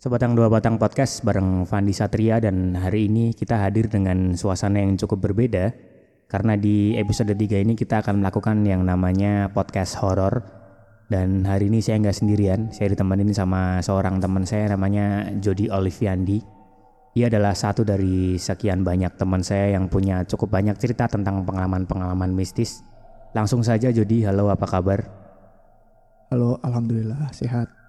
[0.00, 4.96] Sebatang dua batang podcast bareng Fandi Satria dan hari ini kita hadir dengan suasana yang
[4.96, 5.76] cukup berbeda
[6.24, 10.40] karena di episode 3 ini kita akan melakukan yang namanya podcast horor
[11.12, 16.40] dan hari ini saya nggak sendirian, saya ditemani sama seorang teman saya namanya Jody Oliviandi.
[17.20, 22.32] Ia adalah satu dari sekian banyak teman saya yang punya cukup banyak cerita tentang pengalaman-pengalaman
[22.32, 22.80] mistis.
[23.36, 25.04] Langsung saja Jody, halo apa kabar?
[26.32, 27.79] Halo, alhamdulillah sehat.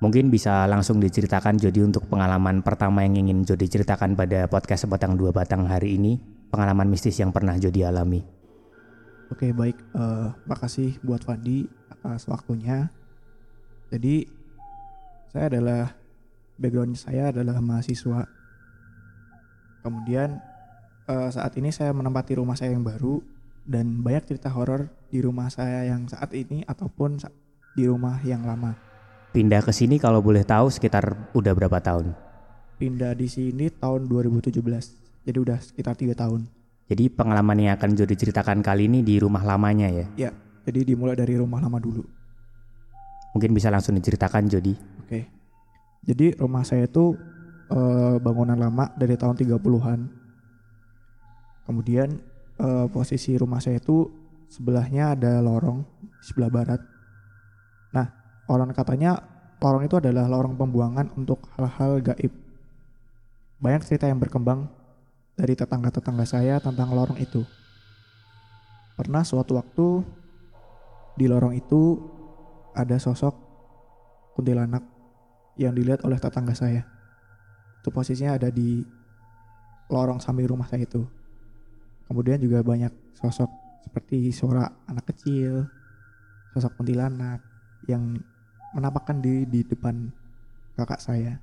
[0.00, 5.20] Mungkin bisa langsung diceritakan Jody untuk pengalaman pertama yang ingin Jody ceritakan pada podcast Sebatang
[5.20, 6.16] Dua Batang hari ini,
[6.48, 8.24] pengalaman mistis yang pernah Jody alami.
[9.28, 12.88] Oke baik, uh, makasih buat Fandi atas waktunya.
[13.92, 14.24] Jadi
[15.36, 15.92] saya adalah
[16.56, 18.24] background saya adalah mahasiswa.
[19.84, 20.40] Kemudian
[21.12, 23.20] uh, saat ini saya menempati rumah saya yang baru
[23.68, 27.20] dan banyak cerita horor di rumah saya yang saat ini ataupun
[27.76, 28.89] di rumah yang lama.
[29.30, 32.18] Pindah ke sini kalau boleh tahu sekitar udah berapa tahun?
[32.82, 34.58] Pindah di sini tahun 2017.
[35.22, 36.50] Jadi udah sekitar tiga tahun.
[36.90, 40.06] Jadi pengalaman yang akan Jody ceritakan kali ini di rumah lamanya ya?
[40.18, 40.30] Ya,
[40.66, 42.02] jadi dimulai dari rumah lama dulu.
[43.30, 44.74] Mungkin bisa langsung diceritakan Jody.
[45.06, 45.30] Oke.
[46.02, 47.14] Jadi rumah saya itu
[47.70, 50.00] uh, bangunan lama dari tahun 30-an.
[51.70, 52.18] Kemudian
[52.58, 54.10] uh, posisi rumah saya itu
[54.50, 55.86] sebelahnya ada lorong
[56.18, 56.82] sebelah barat.
[57.94, 58.19] Nah,
[58.50, 59.22] Orang katanya
[59.62, 62.34] lorong itu adalah lorong pembuangan untuk hal-hal gaib.
[63.62, 64.66] Banyak cerita yang berkembang
[65.38, 67.46] dari tetangga-tetangga saya tentang lorong itu.
[68.98, 70.02] Pernah suatu waktu
[71.14, 72.02] di lorong itu
[72.74, 73.38] ada sosok
[74.34, 74.82] kuntilanak
[75.54, 76.82] yang dilihat oleh tetangga saya.
[77.78, 78.82] Itu posisinya ada di
[79.86, 81.06] lorong samping rumah saya itu.
[82.10, 83.46] Kemudian juga banyak sosok
[83.86, 85.70] seperti suara anak kecil,
[86.50, 87.38] sosok kuntilanak
[87.86, 88.18] yang
[88.74, 90.10] menampakkan diri di depan
[90.78, 91.38] kakak saya.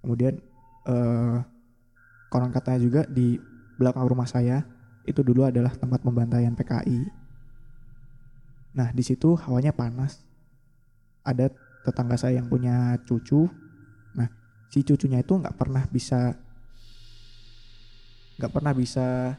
[0.00, 0.36] Kemudian
[0.88, 1.40] uh,
[2.28, 3.40] konon katanya juga di
[3.78, 4.64] belakang rumah saya
[5.04, 7.00] itu dulu adalah tempat pembantaian PKI.
[8.74, 10.24] Nah di situ hawanya panas.
[11.24, 11.48] Ada
[11.84, 13.48] tetangga saya yang punya cucu.
[14.16, 14.28] Nah
[14.68, 16.36] si cucunya itu nggak pernah bisa
[18.34, 19.38] nggak pernah bisa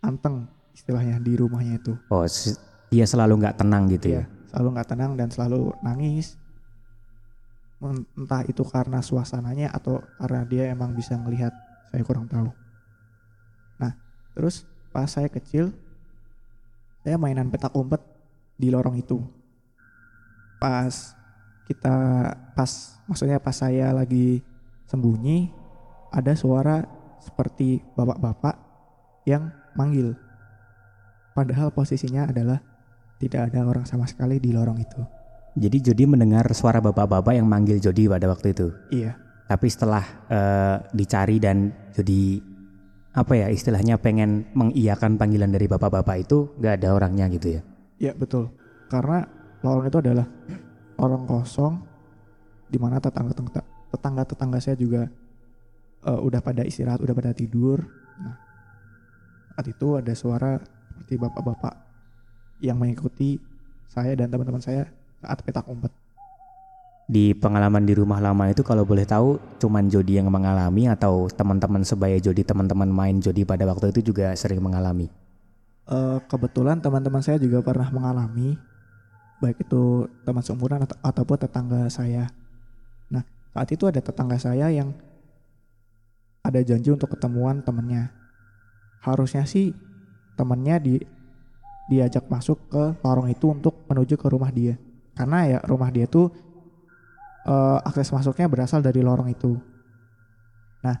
[0.00, 1.94] anteng istilahnya di rumahnya itu.
[2.08, 2.24] Oh
[2.86, 4.22] dia selalu nggak tenang gitu ya?
[4.22, 4.35] ya?
[4.50, 6.38] Selalu nggak tenang dan selalu nangis.
[8.16, 11.52] Entah itu karena suasananya atau karena dia emang bisa melihat
[11.92, 12.48] saya kurang tahu.
[13.76, 13.92] Nah
[14.32, 15.74] terus pas saya kecil
[17.04, 18.00] saya mainan petak umpet
[18.56, 19.20] di lorong itu.
[20.56, 21.14] Pas
[21.68, 21.96] kita
[22.56, 22.70] pas
[23.06, 24.40] maksudnya pas saya lagi
[24.88, 25.50] sembunyi
[26.14, 26.86] ada suara
[27.20, 28.56] seperti bapak-bapak
[29.28, 30.16] yang manggil.
[31.36, 32.64] Padahal posisinya adalah
[33.16, 35.02] tidak ada orang sama sekali di lorong itu.
[35.56, 38.68] Jadi Jody mendengar suara bapak-bapak yang manggil Jody pada waktu itu.
[38.92, 39.16] Iya.
[39.48, 42.42] Tapi setelah uh, dicari dan Jody
[43.16, 47.62] apa ya istilahnya pengen mengiyakan panggilan dari bapak-bapak itu gak ada orangnya gitu ya?
[47.96, 48.52] Iya betul.
[48.92, 49.24] Karena
[49.64, 50.28] lorong itu adalah
[51.00, 51.80] orang kosong
[52.68, 53.64] di mana tetangga-tetangga
[53.96, 55.08] tetangga-tetangga saya juga
[56.04, 57.80] uh, udah pada istirahat, udah pada tidur.
[58.20, 58.36] Nah,
[59.56, 60.60] saat itu ada suara
[60.92, 61.85] seperti bapak-bapak
[62.60, 63.40] yang mengikuti
[63.90, 64.88] saya dan teman-teman saya
[65.20, 65.92] saat petak umpet.
[67.06, 71.86] Di pengalaman di rumah lama itu kalau boleh tahu cuman Jody yang mengalami atau teman-teman
[71.86, 75.06] sebaya Jody teman-teman main Jody pada waktu itu juga sering mengalami?
[75.86, 78.58] Uh, kebetulan teman-teman saya juga pernah mengalami
[79.38, 82.26] baik itu teman seumuran atau, ataupun tetangga saya.
[83.06, 83.22] Nah
[83.54, 84.90] saat itu ada tetangga saya yang
[86.42, 88.10] ada janji untuk ketemuan temennya.
[88.98, 89.78] Harusnya sih
[90.34, 90.98] temennya di
[91.86, 94.74] diajak masuk ke lorong itu untuk menuju ke rumah dia.
[95.16, 96.28] Karena ya rumah dia tuh
[97.46, 99.56] uh, akses masuknya berasal dari lorong itu.
[100.82, 100.98] Nah,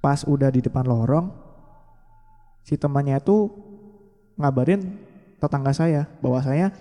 [0.00, 1.30] pas udah di depan lorong,
[2.64, 3.52] si temannya itu
[4.40, 4.82] ngabarin
[5.38, 6.72] tetangga saya bahwa saya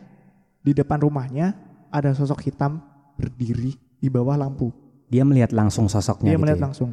[0.63, 1.53] di depan rumahnya
[1.91, 2.81] ada sosok hitam
[3.20, 4.72] berdiri di bawah lampu.
[5.11, 6.34] Dia melihat langsung sosoknya.
[6.34, 6.66] Dia gitu melihat ya?
[6.66, 6.90] langsung.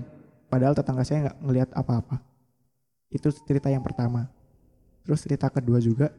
[0.52, 2.20] Padahal tetangga saya nggak ngelihat apa-apa.
[3.08, 4.28] Itu cerita yang pertama.
[5.02, 6.12] Terus cerita kedua juga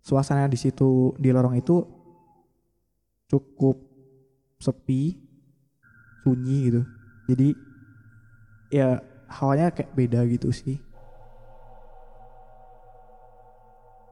[0.00, 1.84] suasana di situ di lorong itu
[3.30, 3.76] cukup
[4.58, 5.16] sepi,
[6.26, 6.82] sunyi gitu.
[7.30, 7.48] Jadi
[8.74, 8.98] ya
[9.30, 10.82] hawanya kayak beda gitu sih.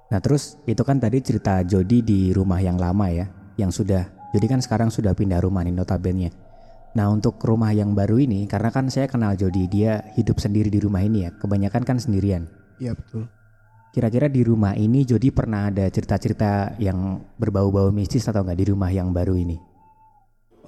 [0.09, 3.29] Nah terus itu kan tadi cerita Jody di rumah yang lama ya,
[3.61, 6.33] yang sudah, jadi kan sekarang sudah pindah rumah nih notabene.
[6.97, 10.81] Nah untuk rumah yang baru ini, karena kan saya kenal Jody, dia hidup sendiri di
[10.81, 12.49] rumah ini ya, kebanyakan kan sendirian.
[12.81, 13.29] Iya betul.
[13.89, 18.93] Kira-kira di rumah ini Jody pernah ada cerita-cerita yang berbau-bau mistis atau nggak di rumah
[18.93, 19.69] yang baru ini?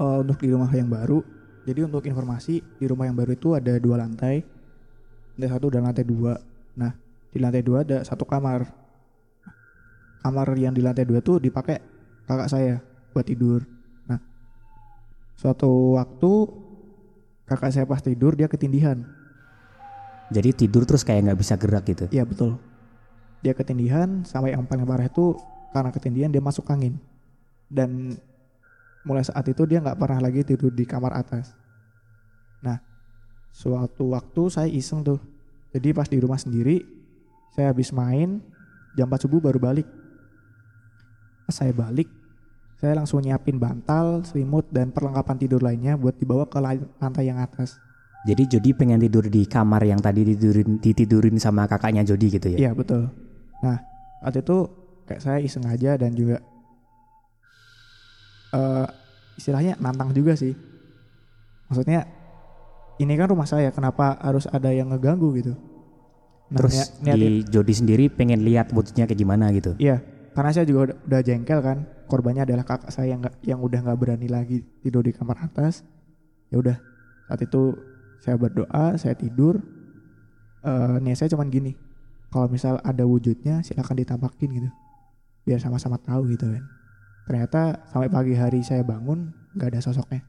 [0.01, 1.21] eh, untuk di rumah yang baru.
[1.69, 4.41] Jadi untuk informasi di rumah yang baru itu ada dua lantai,
[5.37, 6.41] lantai satu dan lantai dua.
[6.81, 6.97] Nah
[7.31, 8.65] di lantai dua ada satu kamar.
[10.25, 11.81] Kamar yang di lantai dua tuh dipakai
[12.25, 12.81] kakak saya
[13.13, 13.61] buat tidur.
[14.09, 14.21] Nah
[15.37, 16.33] suatu waktu
[17.45, 19.05] kakak saya pas tidur dia ketindihan.
[20.33, 22.05] Jadi tidur terus kayak nggak bisa gerak gitu.
[22.09, 22.57] Iya betul.
[23.41, 25.37] Dia ketindihan sampai yang paling parah itu
[25.73, 27.01] karena ketindihan dia masuk angin.
[27.71, 28.17] Dan
[29.07, 31.57] mulai saat itu dia nggak pernah lagi tidur di kamar atas.
[32.61, 32.77] Nah,
[33.53, 35.21] suatu waktu saya iseng tuh.
[35.71, 36.83] Jadi pas di rumah sendiri,
[37.55, 38.43] saya habis main,
[38.99, 39.87] jam 4 subuh baru balik.
[41.47, 42.11] Pas saya balik,
[42.83, 47.39] saya langsung nyiapin bantal, selimut, dan perlengkapan tidur lainnya buat dibawa ke la- lantai yang
[47.39, 47.79] atas.
[48.27, 52.69] Jadi Jody pengen tidur di kamar yang tadi ditidurin, ditidurin sama kakaknya Jody gitu ya?
[52.69, 53.09] Iya betul.
[53.61, 53.79] Nah
[54.21, 54.57] waktu itu
[55.05, 56.41] kayak saya iseng aja dan juga
[58.51, 58.87] eh
[59.39, 60.53] istilahnya nantang juga sih.
[61.71, 62.05] Maksudnya
[63.01, 65.55] ini kan rumah saya, kenapa harus ada yang ngeganggu gitu?
[66.51, 69.73] Nah, Terus niat- di Jody sendiri pengen lihat wujudnya kayak gimana gitu.
[69.81, 70.03] Iya,
[70.35, 71.79] karena saya juga udah, udah jengkel kan.
[72.11, 75.87] Korbannya adalah kakak saya yang nggak yang udah nggak berani lagi tidur di kamar atas.
[76.51, 76.77] Ya udah,
[77.31, 77.79] saat itu
[78.19, 79.63] saya berdoa, saya tidur.
[80.61, 81.73] Eh niat saya cuman gini,
[82.31, 84.71] kalau misal ada wujudnya silakan ditampakin gitu,
[85.45, 86.65] biar sama-sama tahu gitu kan.
[87.27, 90.23] Ternyata sampai pagi hari saya bangun nggak ada sosoknya.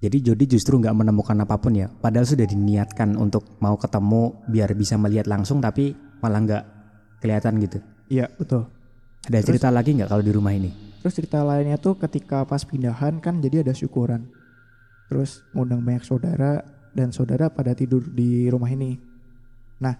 [0.00, 1.92] Jadi Jody justru nggak menemukan apa pun ya.
[1.92, 5.92] Padahal sudah diniatkan untuk mau ketemu biar bisa melihat langsung tapi
[6.24, 6.64] malah nggak
[7.20, 7.78] kelihatan gitu.
[8.08, 8.64] Iya betul.
[9.28, 10.72] Ada cerita lagi nggak kalau di rumah ini?
[11.04, 14.32] Terus cerita lainnya tuh ketika pas pindahan kan jadi ada syukuran.
[15.12, 16.64] Terus ngundang banyak saudara
[16.96, 18.96] dan saudara pada tidur di rumah ini.
[19.84, 19.96] Nah,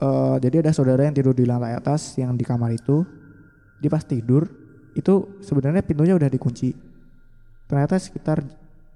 [0.00, 3.04] eh, jadi ada saudara yang tidur di lantai atas yang di kamar itu.
[3.80, 4.48] Dia pas tidur
[4.96, 6.72] itu sebenarnya pintunya udah dikunci.
[7.68, 8.42] Ternyata sekitar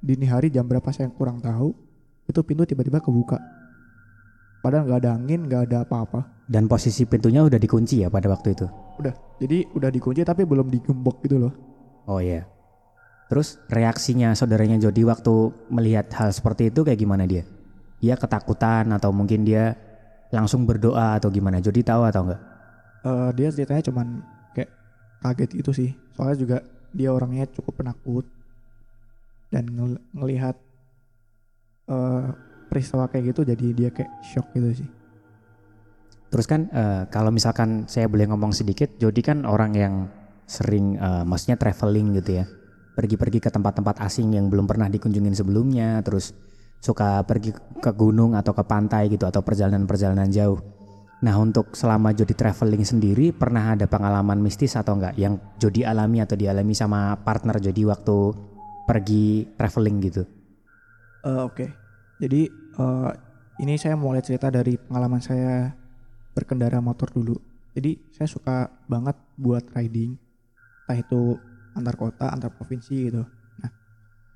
[0.02, 1.72] dini hari jam berapa saya kurang tahu.
[2.24, 3.36] Itu pintu tiba-tiba kebuka.
[4.64, 6.48] Padahal nggak ada angin, nggak ada apa-apa.
[6.48, 8.64] Dan posisi pintunya udah dikunci ya pada waktu itu.
[8.96, 11.52] Udah, jadi udah dikunci tapi belum digembok gitu loh.
[12.08, 12.48] Oh iya.
[13.28, 17.44] Terus reaksinya saudaranya Jody waktu melihat hal seperti itu kayak gimana dia?
[18.00, 19.76] Dia ketakutan atau mungkin dia
[20.34, 21.62] langsung berdoa atau gimana?
[21.62, 22.42] Jody tahu atau enggak?
[23.04, 24.06] Eh, dia ceritanya cuman
[24.56, 24.70] kayak
[25.22, 26.56] kaget itu sih soalnya juga
[26.94, 28.24] dia orangnya cukup penakut
[29.52, 30.56] dan ngel- ngelihat
[31.84, 32.24] eh
[32.72, 34.88] peristiwa kayak gitu jadi dia kayak shock gitu sih
[36.34, 40.10] Terus kan eh, kalau misalkan saya boleh ngomong sedikit, Jody kan orang yang
[40.50, 42.44] sering eh, maksudnya traveling gitu ya.
[42.98, 46.34] Pergi-pergi ke tempat-tempat asing yang belum pernah dikunjungin sebelumnya, terus
[46.84, 50.60] suka pergi ke gunung atau ke pantai gitu atau perjalanan-perjalanan jauh.
[51.24, 56.20] Nah, untuk selama Jody traveling sendiri pernah ada pengalaman mistis atau enggak yang Jody alami
[56.20, 58.36] atau dialami sama partner Jody waktu
[58.84, 60.28] pergi traveling gitu?
[61.24, 61.66] Eh, oke
[62.20, 63.10] jadi eh,
[63.64, 65.72] ini saya mulai cerita dari pengalaman saya
[66.36, 67.40] berkendara motor dulu
[67.72, 70.20] jadi saya suka banget buat riding
[70.84, 71.40] entah itu
[71.72, 73.22] antar kota antar provinsi gitu
[73.58, 73.70] nah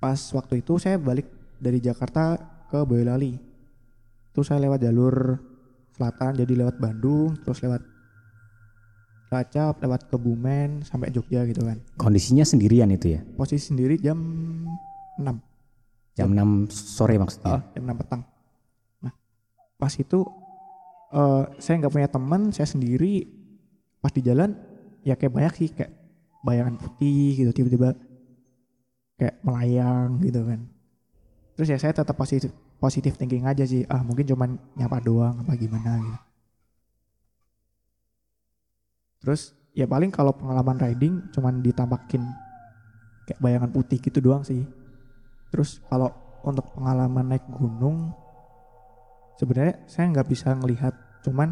[0.00, 2.38] pas waktu itu saya balik dari Jakarta
[2.70, 3.34] ke Boyolali
[4.30, 5.38] itu saya lewat jalur
[5.94, 7.82] selatan jadi lewat Bandung terus lewat
[9.28, 13.20] Cilacap lewat Kebumen sampai Jogja gitu kan Kondisinya sendirian itu ya?
[13.36, 14.16] posisi sendiri jam
[15.20, 15.48] 6
[16.18, 17.62] Jam 6 sore maksudnya?
[17.62, 18.22] Ah, jam 6 petang.
[19.06, 19.14] Nah,
[19.78, 20.26] pas itu
[21.14, 23.22] eh saya nggak punya teman, saya sendiri
[24.02, 24.50] pas di jalan
[25.06, 25.94] ya kayak banyak sih kayak
[26.42, 27.94] bayangan putih gitu tiba-tiba
[29.14, 30.66] kayak melayang gitu kan.
[31.58, 33.82] Terus ya saya tetap positif positif thinking aja sih.
[33.90, 36.20] Ah, mungkin cuman nyapa doang apa gimana gitu.
[39.26, 42.22] Terus ya paling kalau pengalaman riding cuman ditampakin
[43.26, 44.62] kayak bayangan putih gitu doang sih.
[45.50, 46.14] Terus kalau
[46.46, 48.14] untuk pengalaman naik gunung
[49.42, 50.94] sebenarnya saya nggak bisa ngelihat
[51.26, 51.50] cuman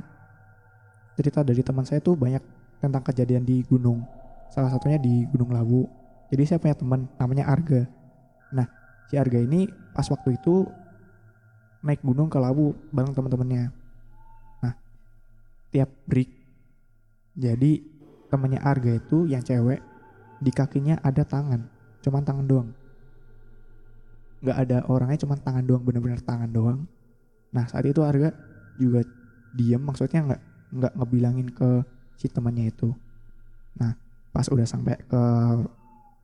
[1.19, 2.43] cerita dari teman saya tuh banyak
[2.79, 4.07] tentang kejadian di gunung
[4.51, 5.87] salah satunya di Gunung Lawu
[6.31, 7.89] jadi saya punya teman namanya Arga
[8.55, 8.67] nah
[9.07, 10.67] si Arga ini pas waktu itu
[11.87, 13.71] naik gunung ke Lawu bareng teman-temannya.
[14.63, 14.75] Nah
[15.71, 16.31] tiap break
[17.37, 17.83] jadi
[18.27, 19.79] temannya Arga itu yang cewek
[20.43, 21.69] di kakinya ada tangan
[22.03, 22.71] cuman tangan doang.
[24.43, 26.87] Nggak ada orangnya cuman tangan doang bener-bener tangan doang.
[27.55, 28.35] Nah saat itu Arga
[28.77, 29.07] juga
[29.57, 30.43] diem maksudnya nggak
[30.77, 31.87] nggak ngebilangin ke
[32.19, 32.91] si temannya itu.
[33.79, 33.95] Nah
[34.35, 35.23] pas udah sampai ke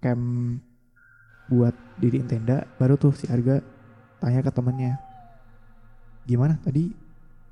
[0.02, 0.60] camp
[1.52, 3.60] buat diriin tenda baru tuh si Arga
[4.24, 4.96] tanya ke temannya
[6.24, 6.88] gimana tadi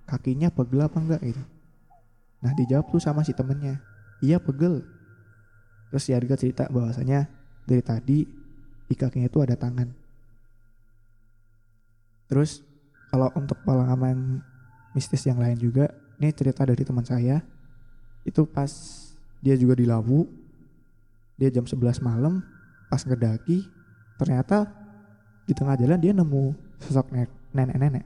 [0.09, 1.43] kakinya pegel apa enggak gitu
[2.41, 3.77] nah dijawab tuh sama si temennya
[4.25, 4.81] iya pegel
[5.93, 7.29] terus si Arga cerita bahwasanya
[7.69, 8.19] dari tadi
[8.91, 9.87] di kakinya itu ada tangan.
[12.27, 12.67] Terus
[13.15, 14.43] kalau untuk pengalaman
[14.99, 17.39] mistis yang lain juga, ini cerita dari teman saya.
[18.27, 18.71] Itu pas
[19.39, 20.27] dia juga di Lawu,
[21.39, 22.43] dia jam 11 malam,
[22.91, 23.71] pas ngedaki,
[24.21, 24.69] ternyata
[25.49, 26.53] di tengah jalan dia nemu
[26.85, 28.05] sosok ne- nenek-nenek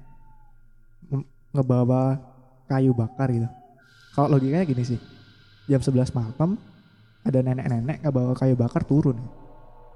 [1.54, 2.18] ngebawa
[2.70, 3.50] kayu bakar gitu.
[4.14, 4.98] Kalau logikanya gini sih,
[5.66, 6.54] jam 11 malam
[7.26, 9.18] ada nenek-nenek ngebawa kayu bakar turun,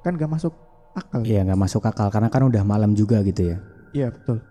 [0.03, 0.55] kan gak masuk
[0.95, 1.23] akal.
[1.23, 3.57] Iya nggak masuk akal karena kan udah malam juga gitu ya.
[3.95, 4.43] Iya betul.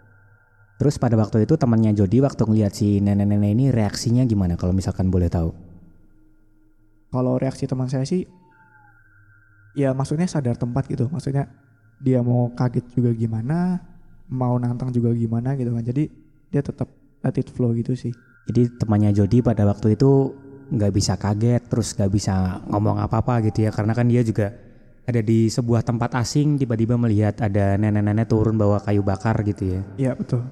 [0.78, 5.10] Terus pada waktu itu temannya Jody waktu ngeliat si nenek-nenek ini reaksinya gimana kalau misalkan
[5.10, 5.50] boleh tahu?
[7.10, 8.30] Kalau reaksi teman saya sih,
[9.78, 11.06] ya maksudnya sadar tempat gitu.
[11.14, 11.46] Maksudnya
[12.02, 13.78] dia mau kaget juga gimana,
[14.34, 15.86] mau nantang juga gimana gitu kan.
[15.86, 16.10] Jadi
[16.50, 16.90] dia tetap
[17.22, 18.12] let it flow gitu sih.
[18.50, 20.34] Jadi temannya Jody pada waktu itu
[20.68, 24.52] nggak bisa kaget terus nggak bisa ngomong apa-apa gitu ya karena kan dia juga
[25.08, 29.82] ada di sebuah tempat asing tiba-tiba melihat ada nenek-nenek turun bawa kayu bakar gitu ya.
[29.96, 30.44] Iya betul.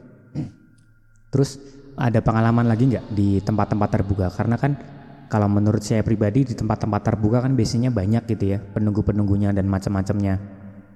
[1.27, 1.59] Terus
[1.99, 4.27] ada pengalaman lagi nggak di tempat-tempat terbuka?
[4.31, 4.79] Karena kan
[5.27, 10.37] kalau menurut saya pribadi di tempat-tempat terbuka kan biasanya banyak gitu ya penunggu-penunggunya dan macam-macamnya.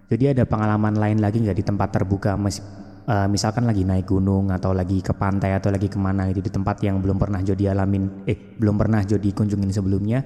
[0.09, 2.33] Jadi ada pengalaman lain lagi nggak di tempat terbuka?
[2.33, 2.62] Mes-
[3.05, 6.51] eh, misalkan lagi naik gunung atau lagi ke pantai atau lagi ke mana gitu di
[6.53, 10.21] tempat yang belum pernah Jody alamin, eh belum pernah Jody kunjungin sebelumnya.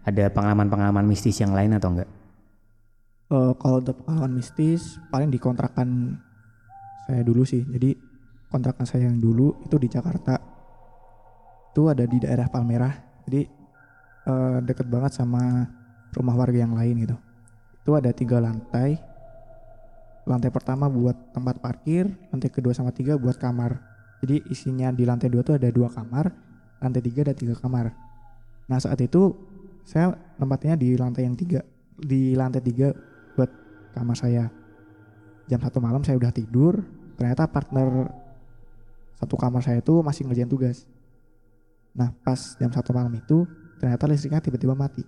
[0.00, 2.08] Ada pengalaman-pengalaman mistis yang lain atau enggak?
[3.30, 6.16] Eh, kalau untuk pengalaman mistis, paling di kontrakan
[7.04, 7.62] saya dulu sih.
[7.62, 7.94] Jadi
[8.50, 10.34] kontrakan saya yang dulu itu di Jakarta.
[11.70, 13.09] Itu ada di daerah Palmerah.
[13.30, 13.46] Jadi
[14.26, 15.70] eh, deket banget sama
[16.10, 17.14] rumah warga yang lain gitu.
[17.86, 18.98] Itu ada tiga lantai.
[20.26, 23.78] Lantai pertama buat tempat parkir, lantai kedua sama tiga buat kamar.
[24.18, 26.34] Jadi isinya di lantai dua tuh ada dua kamar,
[26.82, 27.94] lantai tiga ada tiga kamar.
[28.66, 29.32] Nah saat itu
[29.86, 31.62] saya tempatnya di lantai yang tiga,
[31.94, 32.90] di lantai tiga
[33.38, 33.48] buat
[33.94, 34.50] kamar saya.
[35.46, 36.82] Jam satu malam saya udah tidur,
[37.14, 38.10] ternyata partner
[39.22, 40.84] satu kamar saya itu masih ngerjain tugas.
[41.94, 43.46] Nah pas jam satu malam itu
[43.80, 45.02] ternyata listriknya tiba-tiba mati.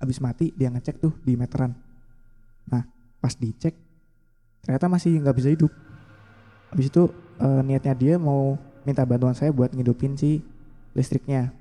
[0.00, 1.74] Habis mati dia ngecek tuh di meteran.
[2.68, 2.86] Nah
[3.22, 3.76] pas dicek
[4.62, 5.72] ternyata masih nggak bisa hidup.
[6.72, 7.02] Habis itu
[7.40, 10.42] eh, niatnya dia mau minta bantuan saya buat ngidupin si
[10.96, 11.52] listriknya.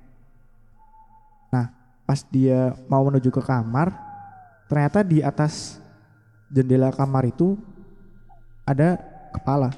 [1.52, 1.70] Nah
[2.08, 3.94] pas dia mau menuju ke kamar
[4.72, 5.84] ternyata di atas
[6.52, 7.60] jendela kamar itu
[8.68, 9.00] ada
[9.32, 9.72] kepala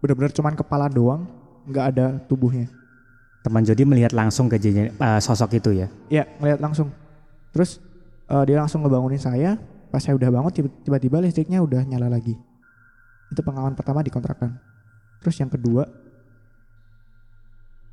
[0.00, 1.24] bener-bener cuman kepala doang
[1.68, 2.68] nggak ada tubuhnya
[3.42, 5.86] Teman Jody melihat langsung ke jen- eh, sosok itu ya.
[6.10, 6.90] ya ngeliat langsung.
[7.54, 7.78] Terus
[8.28, 9.56] eh, dia langsung ngebangunin saya.
[9.88, 12.36] Pas saya udah bangun tiba- tiba-tiba listriknya udah nyala lagi.
[13.32, 14.58] Itu pengalaman pertama di kontrakan.
[15.22, 15.86] Terus yang kedua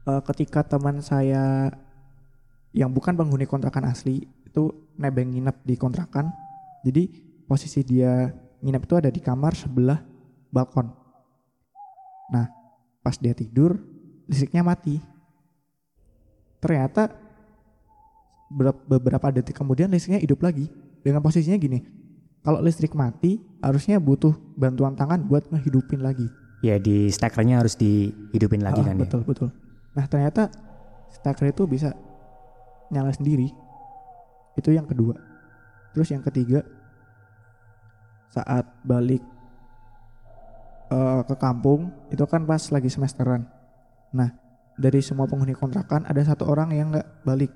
[0.05, 1.71] eh, ketika teman saya
[2.75, 6.27] yang bukan penghuni kontrakan asli itu nebeng nginep di kontrakan
[6.83, 7.07] jadi
[7.47, 8.27] posisi dia
[8.59, 10.03] nginep itu ada di kamar sebelah
[10.51, 10.91] balkon.
[12.35, 12.51] Nah
[12.99, 13.79] pas dia tidur
[14.27, 14.99] listriknya mati
[16.59, 17.11] ternyata
[18.49, 20.67] ber- beberapa detik kemudian listriknya hidup lagi.
[21.05, 21.85] Dengan posisinya gini
[22.41, 26.25] kalau listrik mati harusnya butuh bantuan tangan buat ngehidupin lagi.
[26.61, 29.01] Ya di stackernya harus dihidupin lagi Ah, kan ya.
[29.05, 29.49] betul betul.
[29.93, 30.49] Nah ternyata
[31.13, 31.93] stacker itu bisa
[32.89, 33.49] nyala sendiri.
[34.57, 35.13] Itu yang kedua.
[35.93, 36.65] Terus yang ketiga
[38.29, 39.21] saat balik
[40.89, 43.45] eh, ke kampung itu kan pas lagi semesteran.
[44.09, 44.33] Nah
[44.75, 47.51] dari semua penghuni kontrakan ada satu orang yang nggak balik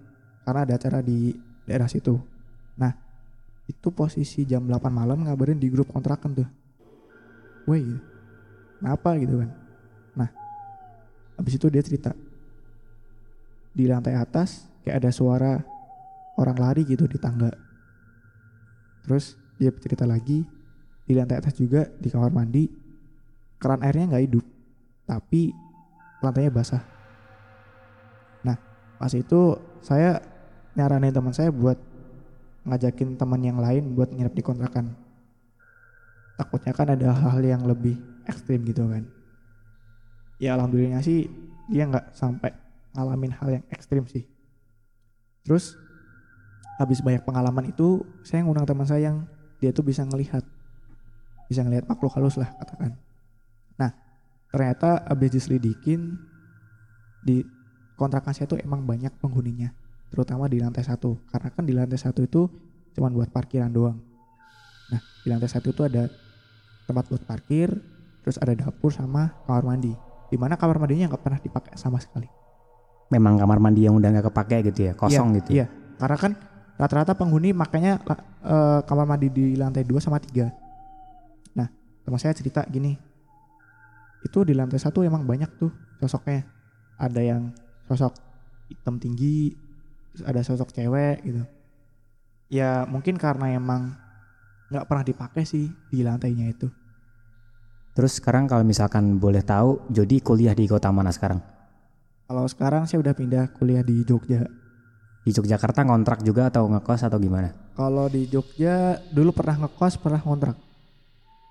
[0.48, 1.36] karena ada acara di
[1.68, 2.16] daerah situ.
[2.80, 2.96] Nah
[3.68, 6.50] itu posisi jam 8 malam ngabarin di grup kontrakan tuh.
[7.68, 7.86] Woi
[8.80, 9.52] kenapa gitu kan?
[10.16, 10.30] Nah
[11.36, 12.16] habis itu dia cerita.
[13.76, 15.54] Di lantai atas kayak ada suara
[16.40, 17.52] orang lari gitu di tangga.
[19.04, 20.48] Terus dia cerita lagi
[21.04, 22.70] di lantai atas juga di kamar mandi
[23.60, 24.46] keran airnya nggak hidup
[25.10, 25.52] tapi
[26.22, 26.99] lantainya basah
[29.00, 30.20] pas itu saya
[30.76, 31.80] nyaranin teman saya buat
[32.68, 34.92] ngajakin teman yang lain buat nginep di kontrakan.
[36.36, 37.96] Takutnya kan ada hal-hal yang lebih
[38.28, 39.08] ekstrim gitu kan.
[40.40, 41.32] Ya alhamdulillah sih
[41.72, 42.52] dia nggak sampai
[42.96, 44.28] ngalamin hal yang ekstrim sih.
[45.44, 45.76] Terus
[46.80, 49.28] habis banyak pengalaman itu saya ngundang teman saya yang
[49.60, 50.44] dia tuh bisa ngelihat.
[51.52, 52.96] Bisa ngelihat makhluk halus lah katakan.
[53.76, 53.92] Nah
[54.52, 56.16] ternyata habis diselidikin
[57.24, 57.44] di
[58.00, 59.76] kontrakan saya tuh emang banyak penghuninya
[60.08, 61.20] terutama di lantai satu.
[61.28, 62.48] Karena kan di lantai satu itu
[62.96, 64.00] cuman buat parkiran doang.
[64.90, 66.08] Nah di lantai satu itu ada
[66.88, 67.70] tempat buat parkir
[68.24, 69.94] terus ada dapur sama kamar mandi
[70.32, 72.32] di mana kamar mandinya nggak pernah dipakai sama sekali.
[73.12, 75.50] Memang kamar mandi yang udah nggak kepake gitu ya, kosong Iya, gitu.
[75.58, 75.66] Iya,
[75.98, 76.32] karena kan
[76.78, 78.00] rata-rata penghuni makanya
[78.46, 80.48] eh, kamar mandi di lantai 2 sama 3
[81.58, 81.68] nah
[82.06, 82.96] teman saya cerita gini
[84.24, 86.44] itu di lantai satu emang banyak tuh sosoknya.
[87.00, 87.56] Ada yang
[87.90, 88.14] sosok
[88.70, 89.58] hitam tinggi
[90.22, 91.42] ada sosok cewek gitu
[92.54, 93.98] ya mungkin karena emang
[94.70, 96.70] nggak pernah dipakai sih di lantainya itu
[97.90, 101.42] Terus sekarang kalau misalkan boleh tahu, Jody kuliah di kota mana sekarang?
[102.30, 104.46] kalau sekarang saya udah pindah kuliah di Jogja
[105.26, 107.52] Di Yogyakarta ngontrak juga atau ngekos atau gimana?
[107.74, 110.56] kalau di Jogja dulu pernah ngekos pernah ngontrak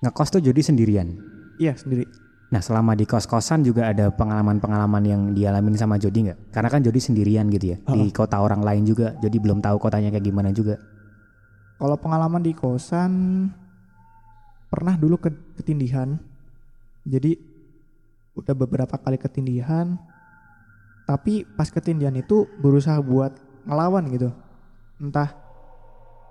[0.00, 1.18] Ngekos tuh Jody sendirian.
[1.58, 2.06] iya sendiri
[2.48, 6.38] Nah selama di kos-kosan juga ada pengalaman-pengalaman yang dialamin sama Jody nggak?
[6.48, 7.78] Karena kan Jody sendirian gitu ya.
[7.84, 9.12] Di kota orang lain juga.
[9.20, 10.80] Jody belum tahu kotanya kayak gimana juga.
[11.76, 13.12] Kalau pengalaman di kosan
[14.72, 15.28] pernah dulu ke
[15.60, 16.16] ketindihan.
[17.04, 17.36] Jadi
[18.32, 20.00] udah beberapa kali ketindihan.
[21.04, 23.36] Tapi pas ketindihan itu berusaha buat
[23.68, 24.32] ngelawan gitu.
[24.96, 25.36] Entah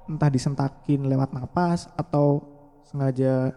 [0.09, 2.41] entah disentakin lewat napas atau
[2.89, 3.53] sengaja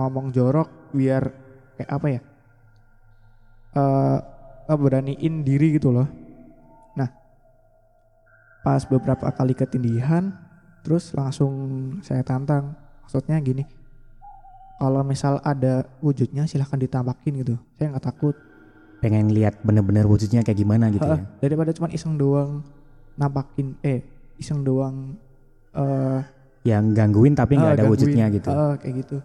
[0.00, 1.45] ngomong jorok biar
[1.76, 2.20] kayak apa ya?
[3.76, 4.18] eh
[4.66, 6.08] eh, beraniin diri gitu loh.
[6.96, 7.08] Nah,
[8.64, 10.32] pas beberapa kali ketindihan
[10.80, 11.52] terus langsung
[12.00, 13.66] saya tantang maksudnya gini
[14.78, 18.34] kalau misal ada wujudnya silahkan ditampakin gitu saya nggak takut
[19.02, 21.26] Pengen lihat bener-bener wujudnya kayak gimana gitu Heeh, ya.
[21.42, 22.62] daripada cuma iseng doang
[23.14, 24.00] nampakin eh
[24.38, 25.18] iseng doang
[25.74, 26.22] eh
[26.62, 27.94] Yang gangguin tapi nggak ah, ada gangguin.
[27.98, 28.48] wujudnya gitu.
[28.50, 29.16] Heeh, kayak gitu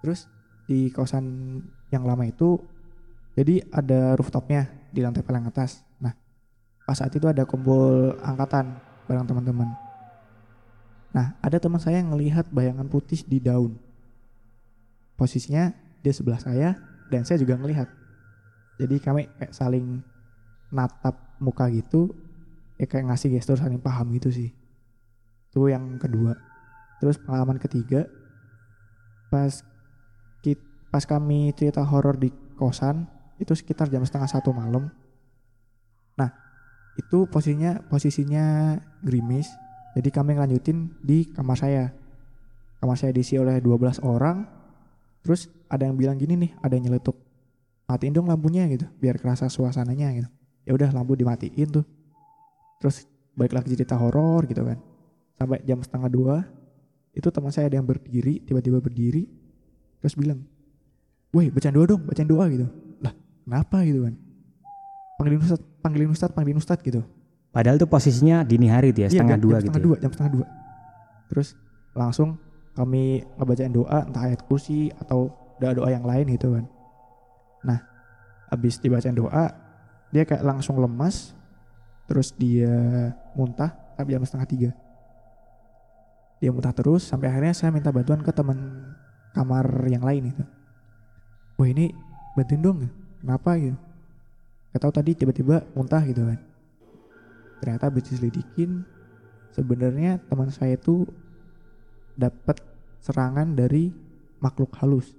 [0.00, 0.20] terus
[0.70, 1.58] di kosan
[1.90, 2.62] yang lama itu
[3.34, 5.82] jadi ada rooftopnya di lantai paling atas.
[5.98, 6.14] Nah
[6.86, 8.78] pas saat itu ada kumpul angkatan
[9.10, 9.66] bareng teman-teman.
[11.10, 13.74] Nah ada teman saya yang ngelihat bayangan putih di daun.
[15.18, 15.74] Posisinya
[16.06, 16.78] dia sebelah saya
[17.10, 17.90] dan saya juga ngelihat.
[18.78, 20.06] Jadi kami kayak saling
[20.70, 22.14] natap muka gitu
[22.78, 24.54] ya kayak ngasih gestur saling paham gitu sih.
[25.50, 26.38] Itu yang kedua.
[27.02, 28.06] Terus pengalaman ketiga
[29.34, 29.66] pas
[30.90, 33.06] pas kami cerita horor di kosan
[33.38, 34.90] itu sekitar jam setengah satu malam.
[36.18, 36.30] Nah
[36.98, 39.48] itu posisinya posisinya gerimis.
[39.96, 41.84] Jadi kami ngelanjutin di kamar saya.
[42.82, 44.44] Kamar saya diisi oleh 12 orang.
[45.24, 47.16] Terus ada yang bilang gini nih ada yang nyeletuk.
[47.88, 50.28] Matiin dong lampunya gitu biar kerasa suasananya gitu.
[50.68, 51.86] Ya udah lampu dimatiin tuh.
[52.82, 54.78] Terus balik lagi cerita horor gitu kan.
[55.40, 56.36] Sampai jam setengah dua
[57.10, 59.26] itu teman saya ada yang berdiri tiba-tiba berdiri
[59.98, 60.46] terus bilang
[61.30, 62.66] woi bacaan doa dong bacaan doa gitu.
[63.00, 63.12] Lah
[63.44, 64.14] kenapa gitu kan
[65.16, 67.00] panggilin ustad panggilin ustad panggilin ustad gitu.
[67.50, 69.66] Padahal tuh posisinya dini hari tuh ya, Iya, setengah jam- dua jam gitu.
[69.66, 69.86] setengah ya.
[69.86, 70.46] dua jam setengah dua.
[71.28, 71.48] Terus
[71.92, 72.28] langsung
[72.70, 73.02] kami
[73.36, 76.64] ngebacain doa entah ayat kursi atau doa doa yang lain gitu kan
[77.60, 77.76] nah
[78.48, 79.52] habis dibacain doa
[80.08, 81.36] dia kayak langsung lemas
[82.08, 82.72] terus dia
[83.36, 84.70] muntah sampai jam setengah tiga.
[86.40, 88.56] Dia muntah terus sampai akhirnya saya minta bantuan ke teman
[89.36, 90.42] kamar yang lain itu
[91.60, 91.92] wah ini
[92.32, 92.88] bantuin dong.
[93.20, 93.76] Kenapa gitu?
[94.72, 96.40] Gak tahu tadi tiba-tiba muntah gitu kan.
[97.60, 98.88] Ternyata habis diselidikin
[99.52, 101.04] sebenarnya teman saya itu
[102.16, 102.56] dapat
[103.04, 103.92] serangan dari
[104.40, 105.12] makhluk halus.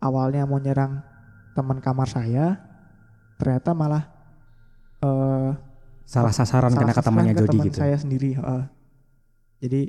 [0.00, 1.04] Awalnya mau nyerang
[1.52, 2.56] teman kamar saya
[3.36, 4.08] ternyata malah
[5.04, 5.52] eh
[6.02, 7.78] Salah sasaran salah kena ke temannya Jody teman gitu.
[7.78, 8.64] saya sendiri heeh.
[9.64, 9.82] jadi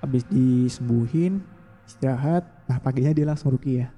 [0.00, 1.44] habis disembuhin
[1.84, 3.90] istirahat nah paginya dia langsung rukiah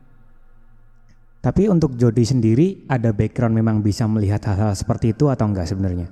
[1.42, 6.06] Tapi untuk Jody sendiri ada background memang bisa melihat hal-hal seperti itu atau enggak sebenarnya?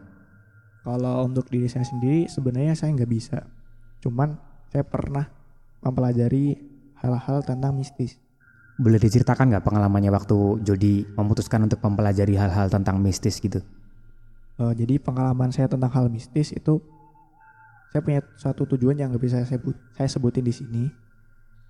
[0.82, 3.46] Kalau untuk diri saya sendiri sebenarnya saya nggak bisa.
[4.02, 4.34] Cuman
[4.74, 5.30] saya pernah
[5.86, 6.58] mempelajari
[6.98, 8.18] hal-hal tentang mistis.
[8.74, 13.62] Boleh diceritakan nggak pengalamannya waktu Jody memutuskan untuk mempelajari hal-hal tentang mistis gitu?
[14.58, 16.82] Eh, jadi pengalaman saya tentang hal mistis itu
[17.94, 20.84] saya punya suatu tujuan yang nggak bisa saya sebut, saya sebutin di sini.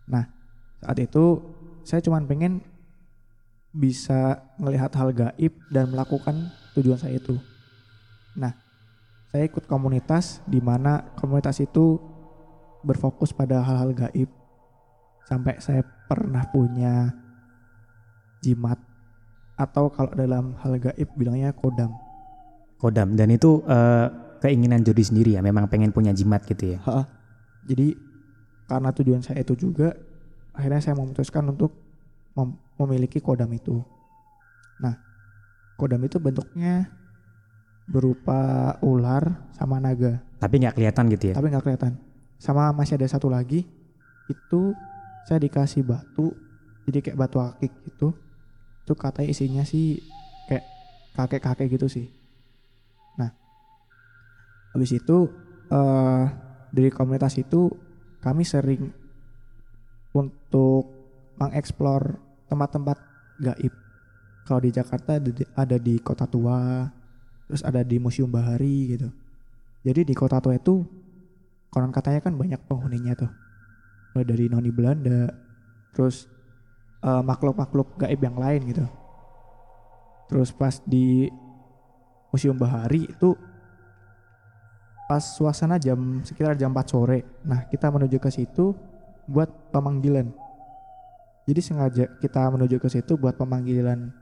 [0.09, 0.25] Nah
[0.81, 1.45] saat itu
[1.85, 2.65] saya cuman pengen
[3.71, 7.39] bisa melihat hal gaib dan melakukan tujuan saya itu.
[8.35, 8.55] Nah
[9.31, 12.03] saya ikut komunitas di mana komunitas itu
[12.83, 14.31] berfokus pada hal-hal gaib.
[15.31, 17.15] Sampai saya pernah punya
[18.43, 18.81] jimat
[19.55, 21.95] atau kalau dalam hal gaib bilangnya kodam.
[22.81, 24.07] Kodam dan itu eh,
[24.43, 26.79] keinginan Jody sendiri ya, memang pengen punya jimat gitu ya.
[26.83, 27.07] Ha-ha.
[27.69, 27.95] Jadi
[28.67, 29.95] karena tujuan saya itu juga
[30.57, 31.90] akhirnya saya memutuskan untuk
[32.41, 33.85] mem- memiliki kodam itu.
[34.81, 34.97] Nah,
[35.77, 36.89] kodam itu bentuknya
[37.85, 41.35] berupa ular sama naga, Tapi nggak kelihatan gitu ya.
[41.37, 41.93] tapi nggak kelihatan.
[42.41, 43.67] Sama masih ada satu lagi
[44.31, 44.73] itu
[45.29, 46.33] saya dikasih batu,
[46.89, 48.17] jadi kayak batu akik gitu.
[48.87, 50.01] Itu katanya isinya sih
[50.49, 50.65] kayak
[51.19, 52.09] kakek-kakek gitu sih.
[53.21, 53.35] Nah,
[54.73, 55.29] habis itu
[55.69, 56.25] eh
[56.71, 57.69] dari komunitas itu
[58.23, 58.95] kami sering
[60.15, 60.87] untuk
[61.37, 62.99] mengeksplor tempat-tempat
[63.39, 63.73] gaib.
[64.45, 65.23] Kalau di Jakarta
[65.55, 66.83] ada di, Kota Tua
[67.47, 69.09] terus ada di Museum Bahari gitu.
[69.87, 70.83] Jadi di Kota Tua itu
[71.71, 73.31] konon katanya kan banyak penghuninya tuh.
[74.13, 75.31] Mulai dari noni Belanda
[75.95, 76.27] terus
[77.07, 78.85] eh, makhluk-makhluk gaib yang lain gitu.
[80.27, 81.31] Terus pas di
[82.35, 83.35] Museum Bahari itu
[85.11, 87.23] pas suasana jam sekitar jam 4 sore.
[87.47, 88.75] Nah kita menuju ke situ
[89.27, 90.50] buat pemanggilan
[91.51, 94.15] jadi sengaja kita menuju ke situ buat pemanggilan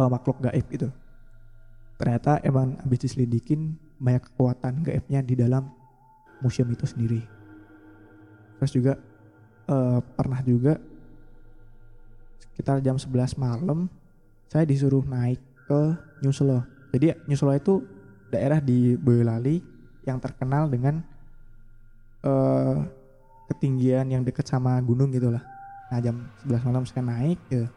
[0.00, 0.88] eh, makhluk gaib gitu
[2.00, 5.72] ternyata emang habis diselidikin banyak kekuatan gaibnya di dalam
[6.44, 7.24] museum itu sendiri.
[8.60, 8.92] Terus juga
[9.68, 10.76] eh, pernah juga
[12.52, 13.88] sekitar jam 11 malam
[14.48, 15.80] saya disuruh naik ke
[16.24, 17.84] New Solo jadi New Solo itu
[18.32, 19.60] daerah di Boyolali
[20.08, 21.04] yang terkenal dengan
[22.24, 22.76] eh,
[23.52, 25.44] ketinggian yang dekat sama gunung gitulah
[25.92, 27.68] nah jam 11 malam saya naik gitu.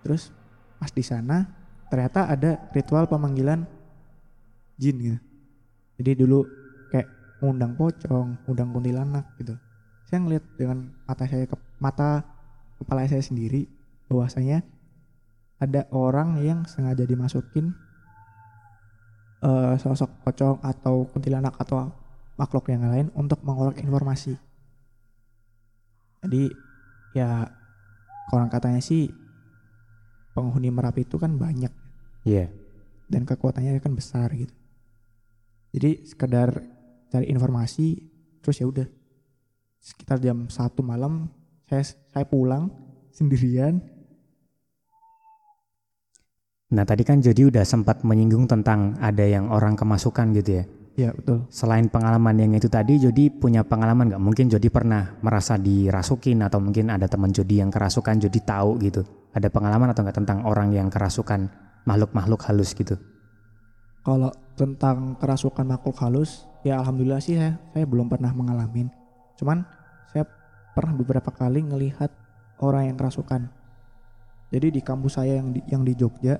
[0.00, 0.32] terus
[0.80, 1.46] pas di sana
[1.92, 3.68] ternyata ada ritual pemanggilan
[4.80, 5.18] jin gitu
[6.02, 6.42] jadi dulu
[6.90, 9.54] kayak ngundang pocong, ngundang kuntilanak gitu.
[10.10, 12.26] Saya ngeliat dengan mata saya ke mata
[12.82, 13.70] kepala saya sendiri
[14.10, 14.66] bahwasanya
[15.62, 17.70] ada orang yang sengaja dimasukin
[19.46, 21.94] eh, sosok pocong atau kuntilanak atau
[22.34, 24.34] makhluk yang lain untuk mengorek informasi.
[26.22, 26.50] Jadi
[27.12, 27.48] ya
[28.28, 29.12] konon katanya sih
[30.32, 31.72] penghuni Merapi itu kan banyak
[32.22, 32.48] Iya.
[33.10, 34.54] dan kekuatannya kan besar gitu.
[35.72, 36.62] Jadi sekedar
[37.12, 37.98] cari informasi
[38.40, 38.86] terus ya udah
[39.82, 41.28] sekitar jam satu malam
[41.68, 42.70] saya saya pulang
[43.12, 43.82] sendirian
[46.72, 50.64] Nah tadi kan Jody udah sempat menyinggung tentang ada yang orang kemasukan gitu ya.
[50.94, 54.22] Ya betul Selain pengalaman yang itu tadi, Jody punya pengalaman nggak?
[54.22, 59.02] Mungkin Jody pernah merasa dirasukin atau mungkin ada teman Jody yang kerasukan, Jody tahu gitu.
[59.32, 61.48] Ada pengalaman atau nggak tentang orang yang kerasukan
[61.88, 63.00] makhluk-makhluk halus gitu?
[64.02, 68.90] kalau tentang kerasukan makhluk halus ya alhamdulillah sih saya saya belum pernah mengalami
[69.38, 69.64] cuman
[70.10, 70.26] saya
[70.74, 72.10] pernah beberapa kali ngelihat
[72.60, 73.48] orang yang kerasukan
[74.52, 76.36] jadi di kampus saya yang di, yang di Jogja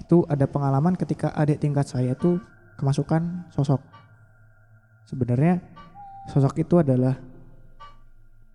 [0.00, 2.40] itu ada pengalaman ketika adik tingkat saya tuh
[2.80, 3.84] kemasukan sosok
[5.04, 5.60] sebenarnya
[6.32, 7.20] sosok itu adalah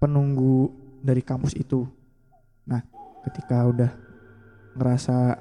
[0.02, 0.74] penunggu
[1.06, 1.86] dari kampus itu
[2.66, 2.82] nah
[3.30, 3.92] ketika udah
[4.76, 5.38] ngerasa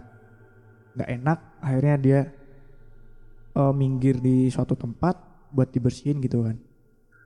[0.95, 2.21] nggak enak akhirnya dia
[3.55, 5.17] eh, minggir di suatu tempat
[5.55, 6.59] buat dibersihin gitu kan.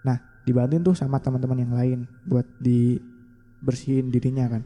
[0.04, 4.62] Nah dibantuin tuh sama teman-teman yang lain buat dibersihin dirinya kan.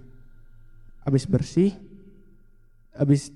[1.02, 1.74] Abis bersih,
[2.94, 3.30] abis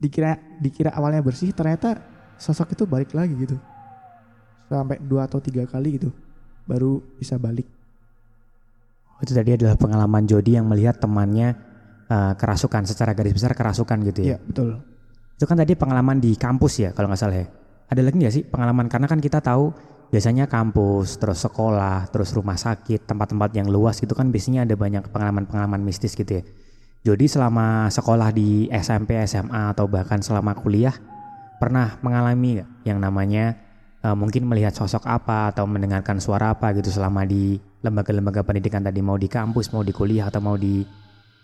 [0.00, 2.00] dikira dikira awalnya bersih ternyata
[2.42, 3.54] sosok itu balik lagi gitu.
[4.66, 6.10] Sampai dua atau tiga kali gitu
[6.66, 7.66] baru bisa balik.
[9.22, 11.54] Itu tadi adalah pengalaman Jody yang melihat temannya
[12.10, 14.34] eh, kerasukan secara garis besar kerasukan gitu ya.
[14.34, 14.82] Iya betul.
[15.38, 17.46] Itu kan tadi pengalaman di kampus ya kalau nggak salah ya.
[17.86, 19.70] Ada lagi nggak sih pengalaman karena kan kita tahu
[20.12, 25.08] biasanya kampus, terus sekolah, terus rumah sakit, tempat-tempat yang luas gitu kan biasanya ada banyak
[25.08, 26.44] pengalaman-pengalaman mistis gitu ya.
[27.02, 30.94] Jadi selama sekolah di SMP, SMA atau bahkan selama kuliah
[31.62, 33.54] pernah mengalami yang namanya
[34.02, 37.54] eh, mungkin melihat sosok apa atau mendengarkan suara apa gitu selama di
[37.86, 40.82] lembaga-lembaga pendidikan tadi mau di kampus, mau di kuliah atau mau di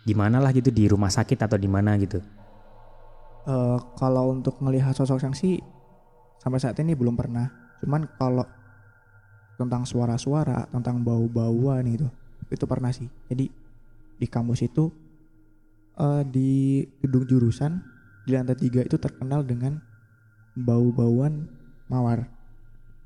[0.02, 2.18] di mana lah gitu di rumah sakit atau di mana gitu.
[3.46, 5.62] Eh, kalau untuk melihat sosok yang sih
[6.42, 7.46] sampai saat ini belum pernah.
[7.78, 8.42] Cuman kalau
[9.54, 12.10] tentang suara-suara, tentang bau-bauan itu,
[12.50, 13.06] itu pernah sih.
[13.30, 13.46] Jadi
[14.18, 14.90] di kampus itu
[15.94, 17.78] eh, di gedung jurusan
[18.26, 19.87] di lantai tiga itu terkenal dengan
[20.58, 21.46] bau-bauan
[21.86, 22.26] mawar.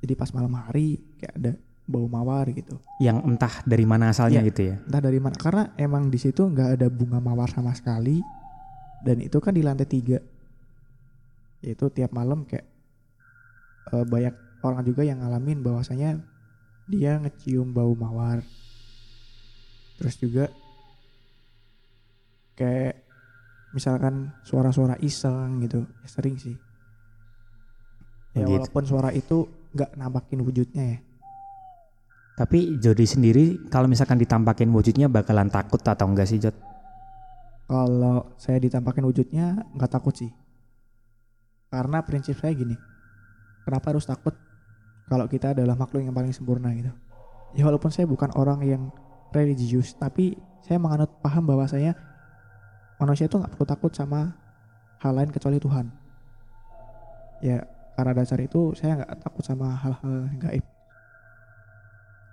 [0.00, 1.52] Jadi pas malam hari kayak ada
[1.86, 2.80] bau mawar gitu.
[2.98, 4.48] Yang entah dari mana asalnya Iya.
[4.48, 4.76] gitu ya.
[4.88, 8.22] Entah dari mana karena emang di situ nggak ada bunga mawar sama sekali
[9.04, 10.18] dan itu kan di lantai tiga.
[11.62, 12.66] Itu tiap malam kayak
[13.92, 16.18] eh, banyak orang juga yang ngalamin bahwasanya
[16.90, 18.42] dia ngecium bau mawar.
[19.98, 20.50] Terus juga
[22.58, 22.94] kayak
[23.72, 26.56] misalkan suara-suara iseng gitu, ya sering sih.
[28.32, 28.52] Ya Gitu.
[28.56, 29.44] walaupun suara itu
[29.76, 30.98] nggak nampakin wujudnya ya.
[32.32, 36.56] Tapi Jody sendiri kalau misalkan ditampakin wujudnya bakalan takut atau enggak sih Jod?
[37.68, 40.32] Kalau saya ditampakin wujudnya nggak takut sih.
[41.68, 42.76] Karena prinsip saya gini.
[43.64, 44.32] Kenapa harus takut
[45.12, 46.92] kalau kita adalah makhluk yang paling sempurna gitu.
[47.52, 48.82] Ya walaupun saya bukan orang yang
[49.32, 51.92] religius, tapi saya menganut paham bahwasanya
[52.96, 54.32] manusia itu nggak perlu takut sama
[55.04, 55.92] hal lain kecuali Tuhan.
[57.44, 60.64] Ya karena dasar itu saya nggak takut sama hal-hal gaib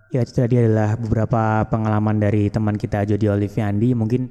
[0.09, 3.93] Ya itu tadi adalah beberapa pengalaman dari teman kita Jody Oliviandi.
[3.93, 4.25] Mungkin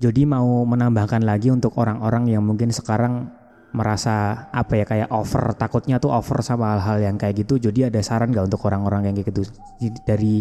[0.00, 3.28] Jody mau menambahkan lagi untuk orang-orang yang mungkin sekarang
[3.76, 7.60] merasa apa ya kayak over takutnya tuh over sama hal-hal yang kayak gitu.
[7.60, 9.44] Jody ada saran nggak untuk orang-orang yang kayak gitu
[10.08, 10.40] dari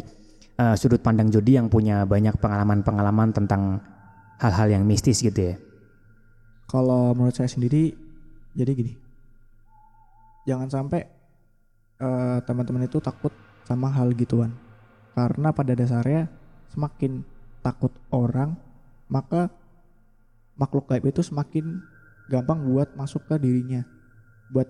[0.56, 3.84] uh, sudut pandang Jody yang punya banyak pengalaman-pengalaman tentang
[4.40, 5.56] hal-hal yang mistis gitu ya?
[6.72, 7.92] Kalau menurut saya sendiri
[8.56, 8.96] jadi gini,
[10.46, 11.06] jangan sampai
[12.02, 13.34] uh, teman-teman itu takut
[13.66, 14.54] sama hal gituan.
[15.14, 16.32] Karena pada dasarnya
[16.72, 17.22] semakin
[17.62, 18.58] takut orang,
[19.12, 19.52] maka
[20.56, 21.84] makhluk gaib itu semakin
[22.32, 23.84] gampang buat masuk ke dirinya,
[24.50, 24.68] buat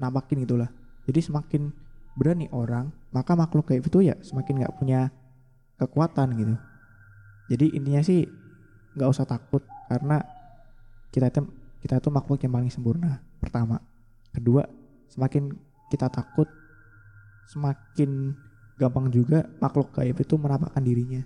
[0.00, 0.72] nampakin itulah.
[1.04, 1.68] Jadi semakin
[2.16, 5.12] berani orang, maka makhluk gaib itu ya semakin nggak punya
[5.76, 6.54] kekuatan gitu.
[7.52, 8.24] Jadi intinya sih
[8.94, 10.22] nggak usah takut karena
[11.12, 11.44] kita itu
[11.84, 13.20] kita itu makhluk yang paling sempurna.
[13.36, 13.76] Pertama,
[14.32, 14.64] kedua,
[15.14, 15.54] semakin
[15.94, 16.50] kita takut,
[17.54, 18.34] semakin
[18.74, 21.22] gampang juga makhluk gaib itu menampakkan dirinya.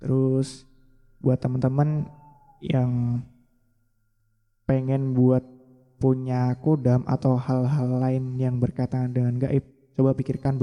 [0.00, 0.64] Terus
[1.20, 2.08] buat teman-teman
[2.64, 3.20] yang
[4.64, 5.44] pengen buat
[5.96, 9.64] punya kodam atau hal-hal lain yang berkaitan dengan gaib,
[9.96, 10.60] coba pikirkan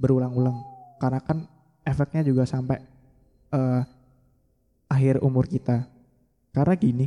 [0.00, 0.56] berulang-ulang
[1.00, 1.48] karena kan
[1.84, 2.80] efeknya juga sampai
[3.52, 3.84] uh,
[4.88, 5.88] akhir umur kita.
[6.50, 7.06] Karena gini,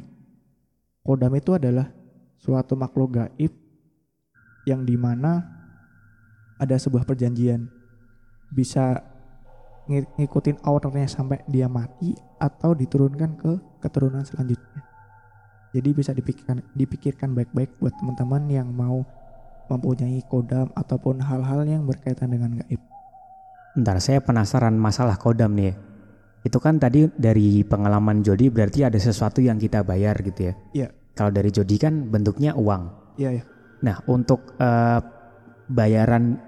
[1.03, 1.91] kodam itu adalah
[2.43, 3.55] suatu makhluk gaib
[4.67, 5.39] yang di mana
[6.59, 7.71] ada sebuah perjanjian
[8.51, 8.99] bisa
[9.87, 13.51] ng ngikutin ownernya sampai dia mati atau diturunkan ke
[13.83, 14.83] keturunan selanjutnya.
[15.75, 19.03] Jadi bisa dipikirkan dipikirkan baik-baik buat teman-teman yang mau
[19.67, 22.79] mempunyai kodam ataupun hal-hal yang berkaitan dengan gaib.
[23.73, 25.73] Bentar, saya penasaran masalah kodam nih.
[26.45, 30.53] Itu kan tadi dari pengalaman Jody berarti ada sesuatu yang kita bayar gitu ya?
[30.75, 31.02] Iya.
[31.13, 33.15] Kalau dari Jody kan bentuknya uang.
[33.21, 33.43] Iya, iya.
[33.85, 34.99] Nah, untuk uh,
[35.69, 36.41] bayaran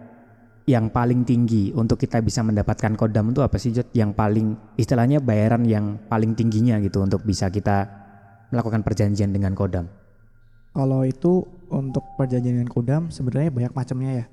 [0.65, 3.93] yang paling tinggi untuk kita bisa mendapatkan kodam itu apa sih Jod?
[3.93, 4.47] Yang paling
[4.81, 7.85] istilahnya bayaran yang paling tingginya gitu untuk bisa kita
[8.49, 9.85] melakukan perjanjian dengan kodam.
[10.73, 14.25] Kalau itu untuk perjanjian dengan kodam sebenarnya banyak macamnya ya.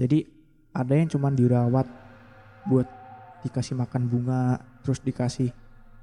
[0.00, 0.24] Jadi
[0.72, 1.86] ada yang cuma dirawat
[2.66, 2.88] buat
[3.44, 5.52] dikasih makan bunga, terus dikasih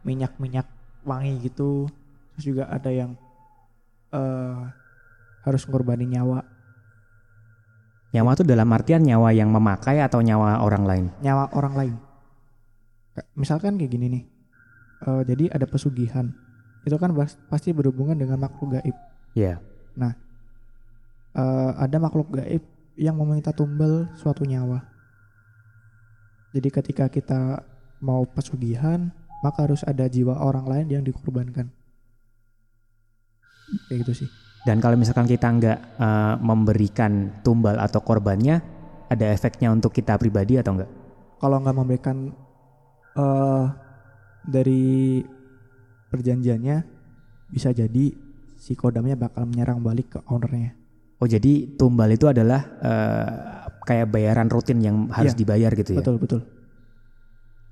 [0.05, 0.69] minyak-minyak
[1.01, 1.89] wangi gitu.
[2.37, 3.17] Terus juga ada yang
[4.11, 4.69] uh,
[5.41, 6.45] harus ngorbanin nyawa
[8.11, 11.05] Nyawa itu dalam artian nyawa yang memakai atau nyawa orang lain?
[11.23, 11.95] Nyawa orang lain.
[13.39, 14.23] Misalkan kayak gini nih.
[15.07, 16.27] Uh, jadi ada pesugihan.
[16.83, 17.15] Itu kan
[17.47, 18.95] pasti berhubungan dengan makhluk gaib.
[19.31, 19.55] Iya.
[19.55, 19.57] Yeah.
[19.95, 20.13] Nah,
[21.39, 22.63] uh, ada makhluk gaib
[22.99, 24.83] yang meminta tumbal suatu nyawa.
[26.51, 27.63] Jadi ketika kita
[28.03, 29.07] mau pesugihan,
[29.39, 31.71] maka harus ada jiwa orang lain yang dikorbankan.
[33.87, 34.29] Kayak gitu sih.
[34.61, 38.61] Dan kalau misalkan kita nggak uh, memberikan tumbal atau korbannya,
[39.09, 40.91] ada efeknya untuk kita pribadi atau enggak?
[41.41, 42.29] Kalau nggak memberikan
[43.17, 43.65] uh,
[44.45, 45.25] dari
[46.13, 46.77] perjanjiannya,
[47.49, 48.05] bisa jadi
[48.61, 50.77] si kodamnya bakal menyerang balik ke ownernya.
[51.17, 53.29] Oh jadi tumbal itu adalah uh,
[53.85, 56.05] kayak bayaran rutin yang harus ya, dibayar gitu ya?
[56.05, 56.41] Betul betul.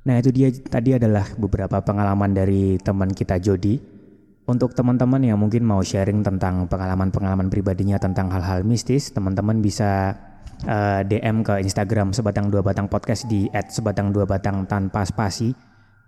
[0.09, 3.98] Nah itu dia tadi adalah beberapa pengalaman dari teman kita Jody
[4.49, 10.17] untuk teman-teman yang mungkin mau sharing tentang pengalaman-pengalaman pribadinya tentang hal-hal mistis, teman-teman bisa
[10.65, 15.53] uh, eh, DM ke Instagram Sebatang Dua Batang Podcast di @sebatang dua batang tanpa spasi.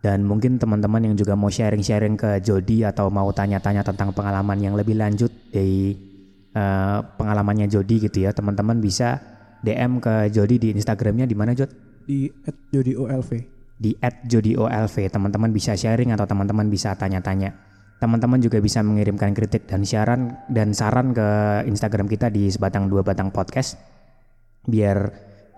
[0.02, 4.74] Dan mungkin teman-teman yang juga mau sharing-sharing ke Jody atau mau tanya-tanya tentang pengalaman yang
[4.74, 5.94] lebih lanjut dari
[6.58, 9.22] uh, pengalamannya Jody gitu ya, teman-teman bisa
[9.62, 11.70] DM ke Jody di Instagramnya di mana Jod?
[12.10, 12.34] Di
[12.74, 13.30] @jodyoLV.
[13.78, 13.94] Di
[14.26, 14.96] @jodyoLV.
[15.14, 17.71] Teman-teman bisa sharing atau teman-teman bisa tanya-tanya.
[18.02, 21.28] Teman-teman juga bisa mengirimkan kritik dan saran dan saran ke
[21.70, 23.78] Instagram kita di sebatang dua batang podcast
[24.66, 24.98] biar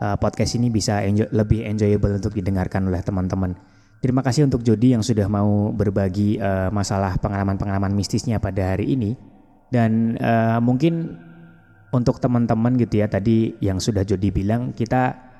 [0.03, 3.55] uh, podcast ini bisa enjoy, lebih enjoyable untuk didengarkan oleh teman-teman.
[4.03, 9.15] Terima kasih untuk Jody yang sudah mau berbagi uh, masalah pengalaman-pengalaman mistisnya pada hari ini
[9.71, 11.15] dan uh, mungkin
[11.95, 15.32] untuk teman-teman gitu ya tadi yang sudah Jody bilang kita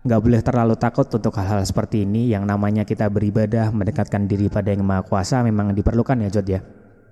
[0.00, 4.72] nggak boleh terlalu takut untuk hal-hal seperti ini yang namanya kita beribadah mendekatkan diri pada
[4.72, 6.60] yang maha kuasa memang diperlukan ya Jod ya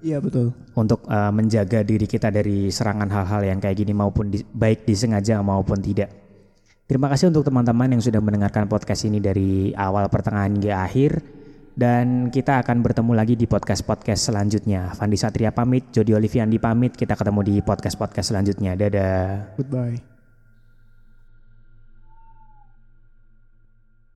[0.01, 4.41] iya betul untuk uh, menjaga diri kita dari serangan hal-hal yang kayak gini maupun di,
[4.41, 6.09] baik disengaja maupun tidak
[6.89, 11.21] terima kasih untuk teman-teman yang sudah mendengarkan podcast ini dari awal pertengahan hingga akhir
[11.79, 14.91] dan kita akan bertemu lagi di podcast-podcast selanjutnya.
[14.99, 16.99] Fandi Satria pamit, Jody Oliviandi pamit.
[16.99, 18.75] Kita ketemu di podcast-podcast selanjutnya.
[18.75, 19.55] Dadah.
[19.55, 20.18] Goodbye.